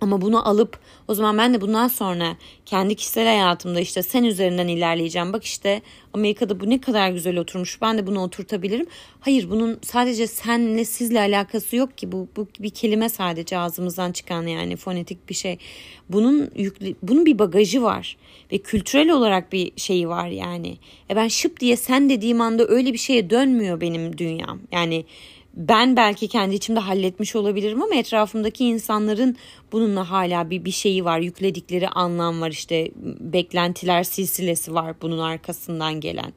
Ama 0.00 0.20
bunu 0.20 0.48
alıp 0.48 0.78
o 1.08 1.14
zaman 1.14 1.38
ben 1.38 1.54
de 1.54 1.60
bundan 1.60 1.88
sonra 1.88 2.36
kendi 2.66 2.94
kişisel 2.94 3.26
hayatımda 3.26 3.80
işte 3.80 4.02
sen 4.02 4.24
üzerinden 4.24 4.68
ilerleyeceğim. 4.68 5.32
Bak 5.32 5.44
işte 5.44 5.82
Amerika'da 6.12 6.60
bu 6.60 6.70
ne 6.70 6.80
kadar 6.80 7.10
güzel 7.10 7.38
oturmuş. 7.38 7.82
Ben 7.82 7.98
de 7.98 8.06
bunu 8.06 8.22
oturtabilirim. 8.22 8.86
Hayır 9.20 9.50
bunun 9.50 9.78
sadece 9.82 10.26
senle 10.26 10.84
sizle 10.84 11.20
alakası 11.20 11.76
yok 11.76 11.98
ki. 11.98 12.12
Bu, 12.12 12.28
bu 12.36 12.46
bir 12.60 12.70
kelime 12.70 13.08
sadece 13.08 13.58
ağzımızdan 13.58 14.12
çıkan 14.12 14.46
yani 14.46 14.76
fonetik 14.76 15.28
bir 15.28 15.34
şey. 15.34 15.58
Bunun 16.08 16.50
yüklü, 16.56 16.94
bunun 17.02 17.26
bir 17.26 17.38
bagajı 17.38 17.82
var 17.82 18.16
ve 18.52 18.58
kültürel 18.58 19.10
olarak 19.10 19.52
bir 19.52 19.72
şeyi 19.76 20.08
var 20.08 20.28
yani. 20.28 20.76
E 21.10 21.16
ben 21.16 21.28
şıp 21.28 21.60
diye 21.60 21.76
sen 21.76 22.10
dediğim 22.10 22.40
anda 22.40 22.68
öyle 22.68 22.92
bir 22.92 22.98
şeye 22.98 23.30
dönmüyor 23.30 23.80
benim 23.80 24.18
dünyam. 24.18 24.60
Yani 24.72 25.04
ben 25.56 25.96
belki 25.96 26.28
kendi 26.28 26.54
içimde 26.54 26.80
halletmiş 26.80 27.36
olabilirim 27.36 27.82
ama 27.82 27.94
etrafımdaki 27.94 28.64
insanların 28.64 29.36
bununla 29.72 30.10
hala 30.10 30.50
bir 30.50 30.64
bir 30.64 30.70
şeyi 30.70 31.04
var, 31.04 31.18
yükledikleri 31.18 31.88
anlam 31.88 32.40
var 32.40 32.50
işte 32.50 32.90
beklentiler 33.20 34.02
silsilesi 34.02 34.74
var 34.74 34.94
bunun 35.02 35.18
arkasından 35.18 36.00
gelen. 36.00 36.32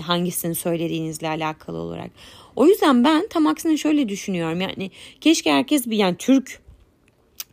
Hangisini 0.00 0.54
söylediğinizle 0.54 1.28
alakalı 1.28 1.78
olarak. 1.78 2.10
O 2.56 2.66
yüzden 2.66 3.04
ben 3.04 3.28
tam 3.28 3.46
aksine 3.46 3.76
şöyle 3.76 4.08
düşünüyorum. 4.08 4.60
Yani 4.60 4.90
keşke 5.20 5.52
herkes 5.52 5.86
bir 5.86 5.96
yani 5.96 6.16
Türk 6.16 6.60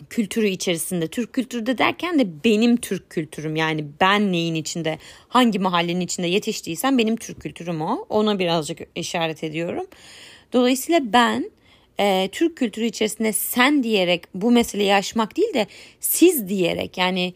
kültürü 0.10 0.48
içerisinde 0.48 1.08
Türk 1.08 1.34
kültürü 1.34 1.78
derken 1.78 2.20
de 2.20 2.44
benim 2.44 2.78
Türk 2.78 3.10
kültürüm 3.10 3.56
yani 3.56 3.86
ben 4.02 4.32
neyin 4.32 4.56
içinde 4.56 4.98
hangi 5.28 5.60
mahallenin 5.60 6.00
içinde 6.00 6.28
yetiştiysem 6.28 6.98
benim 6.98 7.16
Türk 7.16 7.42
kültürüm 7.42 7.82
o 7.82 8.06
ona 8.10 8.40
birazcık 8.40 8.80
işaret 8.96 9.44
ediyorum. 9.44 9.86
Dolayısıyla 10.54 11.14
ben 11.14 11.52
e, 12.00 12.30
Türk 12.32 12.58
kültürü 12.58 12.86
içerisinde 12.86 13.34
sen 13.34 13.84
diyerek 13.84 14.24
bu 14.36 14.52
meseleyi 14.52 14.96
aşmak 14.96 15.38
değil 15.38 15.54
de 15.54 15.68
siz 16.00 16.50
diyerek 16.50 16.98
yani 16.98 17.34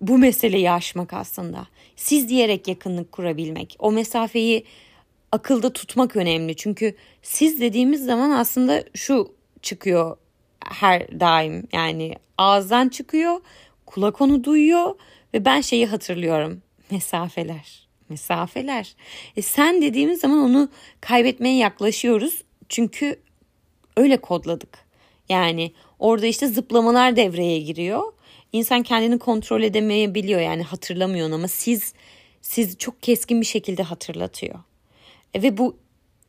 bu 0.00 0.18
meseleyi 0.18 0.70
aşmak 0.70 1.12
aslında. 1.12 1.66
Siz 1.96 2.28
diyerek 2.28 2.68
yakınlık 2.68 3.12
kurabilmek. 3.12 3.76
O 3.78 3.92
mesafeyi 3.92 4.64
akılda 5.32 5.72
tutmak 5.72 6.16
önemli. 6.16 6.56
Çünkü 6.56 6.94
siz 7.22 7.60
dediğimiz 7.60 8.04
zaman 8.04 8.30
aslında 8.30 8.84
şu 8.94 9.34
çıkıyor 9.62 10.16
her 10.64 11.20
daim. 11.20 11.68
Yani 11.72 12.14
ağızdan 12.38 12.88
çıkıyor, 12.88 13.40
kulak 13.86 14.20
onu 14.20 14.44
duyuyor 14.44 14.94
ve 15.34 15.44
ben 15.44 15.60
şeyi 15.60 15.86
hatırlıyorum. 15.86 16.62
Mesafeler 16.90 17.87
mesafeler. 18.10 18.94
E 19.36 19.42
sen 19.42 19.82
dediğimiz 19.82 20.20
zaman 20.20 20.38
onu 20.38 20.68
kaybetmeye 21.00 21.56
yaklaşıyoruz. 21.56 22.42
Çünkü 22.68 23.20
öyle 23.96 24.16
kodladık. 24.16 24.78
Yani 25.28 25.72
orada 25.98 26.26
işte 26.26 26.46
zıplamalar 26.46 27.16
devreye 27.16 27.58
giriyor. 27.58 28.12
İnsan 28.52 28.82
kendini 28.82 29.18
kontrol 29.18 29.62
edemeyebiliyor 29.62 30.40
yani 30.40 30.62
hatırlamıyor 30.62 31.30
ama 31.30 31.48
siz 31.48 31.94
siz 32.42 32.78
çok 32.78 33.02
keskin 33.02 33.40
bir 33.40 33.46
şekilde 33.46 33.82
hatırlatıyor. 33.82 34.58
E 35.34 35.42
ve 35.42 35.58
bu 35.58 35.76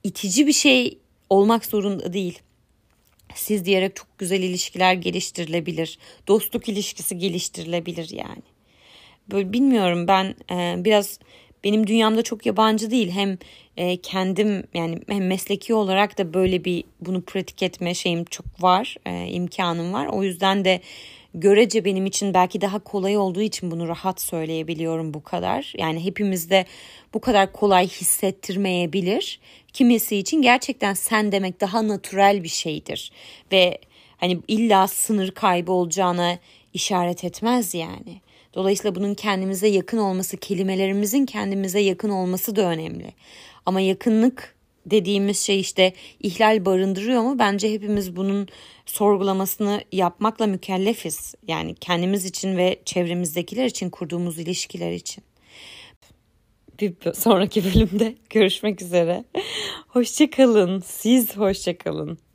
itici 0.03 0.47
bir 0.47 0.53
şey 0.53 0.97
olmak 1.29 1.65
zorunda 1.65 2.13
değil. 2.13 2.39
Siz 3.35 3.65
diyerek 3.65 3.95
çok 3.95 4.17
güzel 4.17 4.43
ilişkiler 4.43 4.93
geliştirilebilir. 4.93 5.99
Dostluk 6.27 6.69
ilişkisi 6.69 7.17
geliştirilebilir 7.17 8.09
yani. 8.09 8.43
Böyle 9.31 9.53
bilmiyorum 9.53 10.07
ben 10.07 10.35
e, 10.51 10.75
biraz 10.77 11.19
benim 11.63 11.87
dünyamda 11.87 12.21
çok 12.21 12.45
yabancı 12.45 12.91
değil. 12.91 13.11
Hem 13.11 13.37
e, 13.77 13.97
kendim 13.97 14.63
yani 14.73 14.99
hem 15.09 15.27
mesleki 15.27 15.73
olarak 15.73 16.17
da 16.17 16.33
böyle 16.33 16.65
bir 16.65 16.83
bunu 17.01 17.21
pratik 17.21 17.63
etme 17.63 17.93
şeyim 17.93 18.25
çok 18.25 18.63
var, 18.63 18.95
e, 19.05 19.27
imkanım 19.27 19.93
var. 19.93 20.07
O 20.07 20.23
yüzden 20.23 20.65
de 20.65 20.81
görece 21.33 21.85
benim 21.85 22.05
için 22.05 22.33
belki 22.33 22.61
daha 22.61 22.79
kolay 22.79 23.17
olduğu 23.17 23.41
için 23.41 23.71
bunu 23.71 23.87
rahat 23.87 24.21
söyleyebiliyorum 24.21 25.13
bu 25.13 25.23
kadar. 25.23 25.73
Yani 25.77 26.05
hepimizde 26.05 26.65
bu 27.13 27.21
kadar 27.21 27.51
kolay 27.53 27.87
hissettirmeyebilir. 27.87 29.39
Kimisi 29.73 30.17
için 30.17 30.41
gerçekten 30.41 30.93
sen 30.93 31.31
demek 31.31 31.61
daha 31.61 31.87
natürel 31.87 32.43
bir 32.43 32.49
şeydir 32.49 33.11
ve 33.51 33.77
hani 34.17 34.39
illa 34.47 34.87
sınır 34.87 35.31
kaybı 35.31 35.71
olacağına 35.71 36.39
işaret 36.73 37.23
etmez 37.23 37.73
yani. 37.73 38.21
Dolayısıyla 38.53 38.95
bunun 38.95 39.13
kendimize 39.13 39.67
yakın 39.67 39.97
olması, 39.97 40.37
kelimelerimizin 40.37 41.25
kendimize 41.25 41.79
yakın 41.79 42.09
olması 42.09 42.55
da 42.55 42.61
önemli. 42.61 43.13
Ama 43.65 43.81
yakınlık 43.81 44.55
dediğimiz 44.85 45.39
şey 45.39 45.59
işte 45.59 45.93
ihlal 46.19 46.65
barındırıyor 46.65 47.21
mu? 47.21 47.39
Bence 47.39 47.73
hepimiz 47.73 48.15
bunun 48.15 48.47
sorgulamasını 48.85 49.81
yapmakla 49.91 50.47
mükellefiz. 50.47 51.35
Yani 51.47 51.75
kendimiz 51.75 52.25
için 52.25 52.57
ve 52.57 52.79
çevremizdekiler 52.85 53.65
için 53.65 53.89
kurduğumuz 53.89 54.39
ilişkiler 54.39 54.91
için. 54.91 55.23
Bir 56.79 56.93
sonraki 57.13 57.63
bölümde 57.63 58.15
görüşmek 58.29 58.81
üzere. 58.81 59.25
Hoşçakalın. 59.87 60.83
Siz 60.85 61.37
hoşçakalın. 61.37 62.28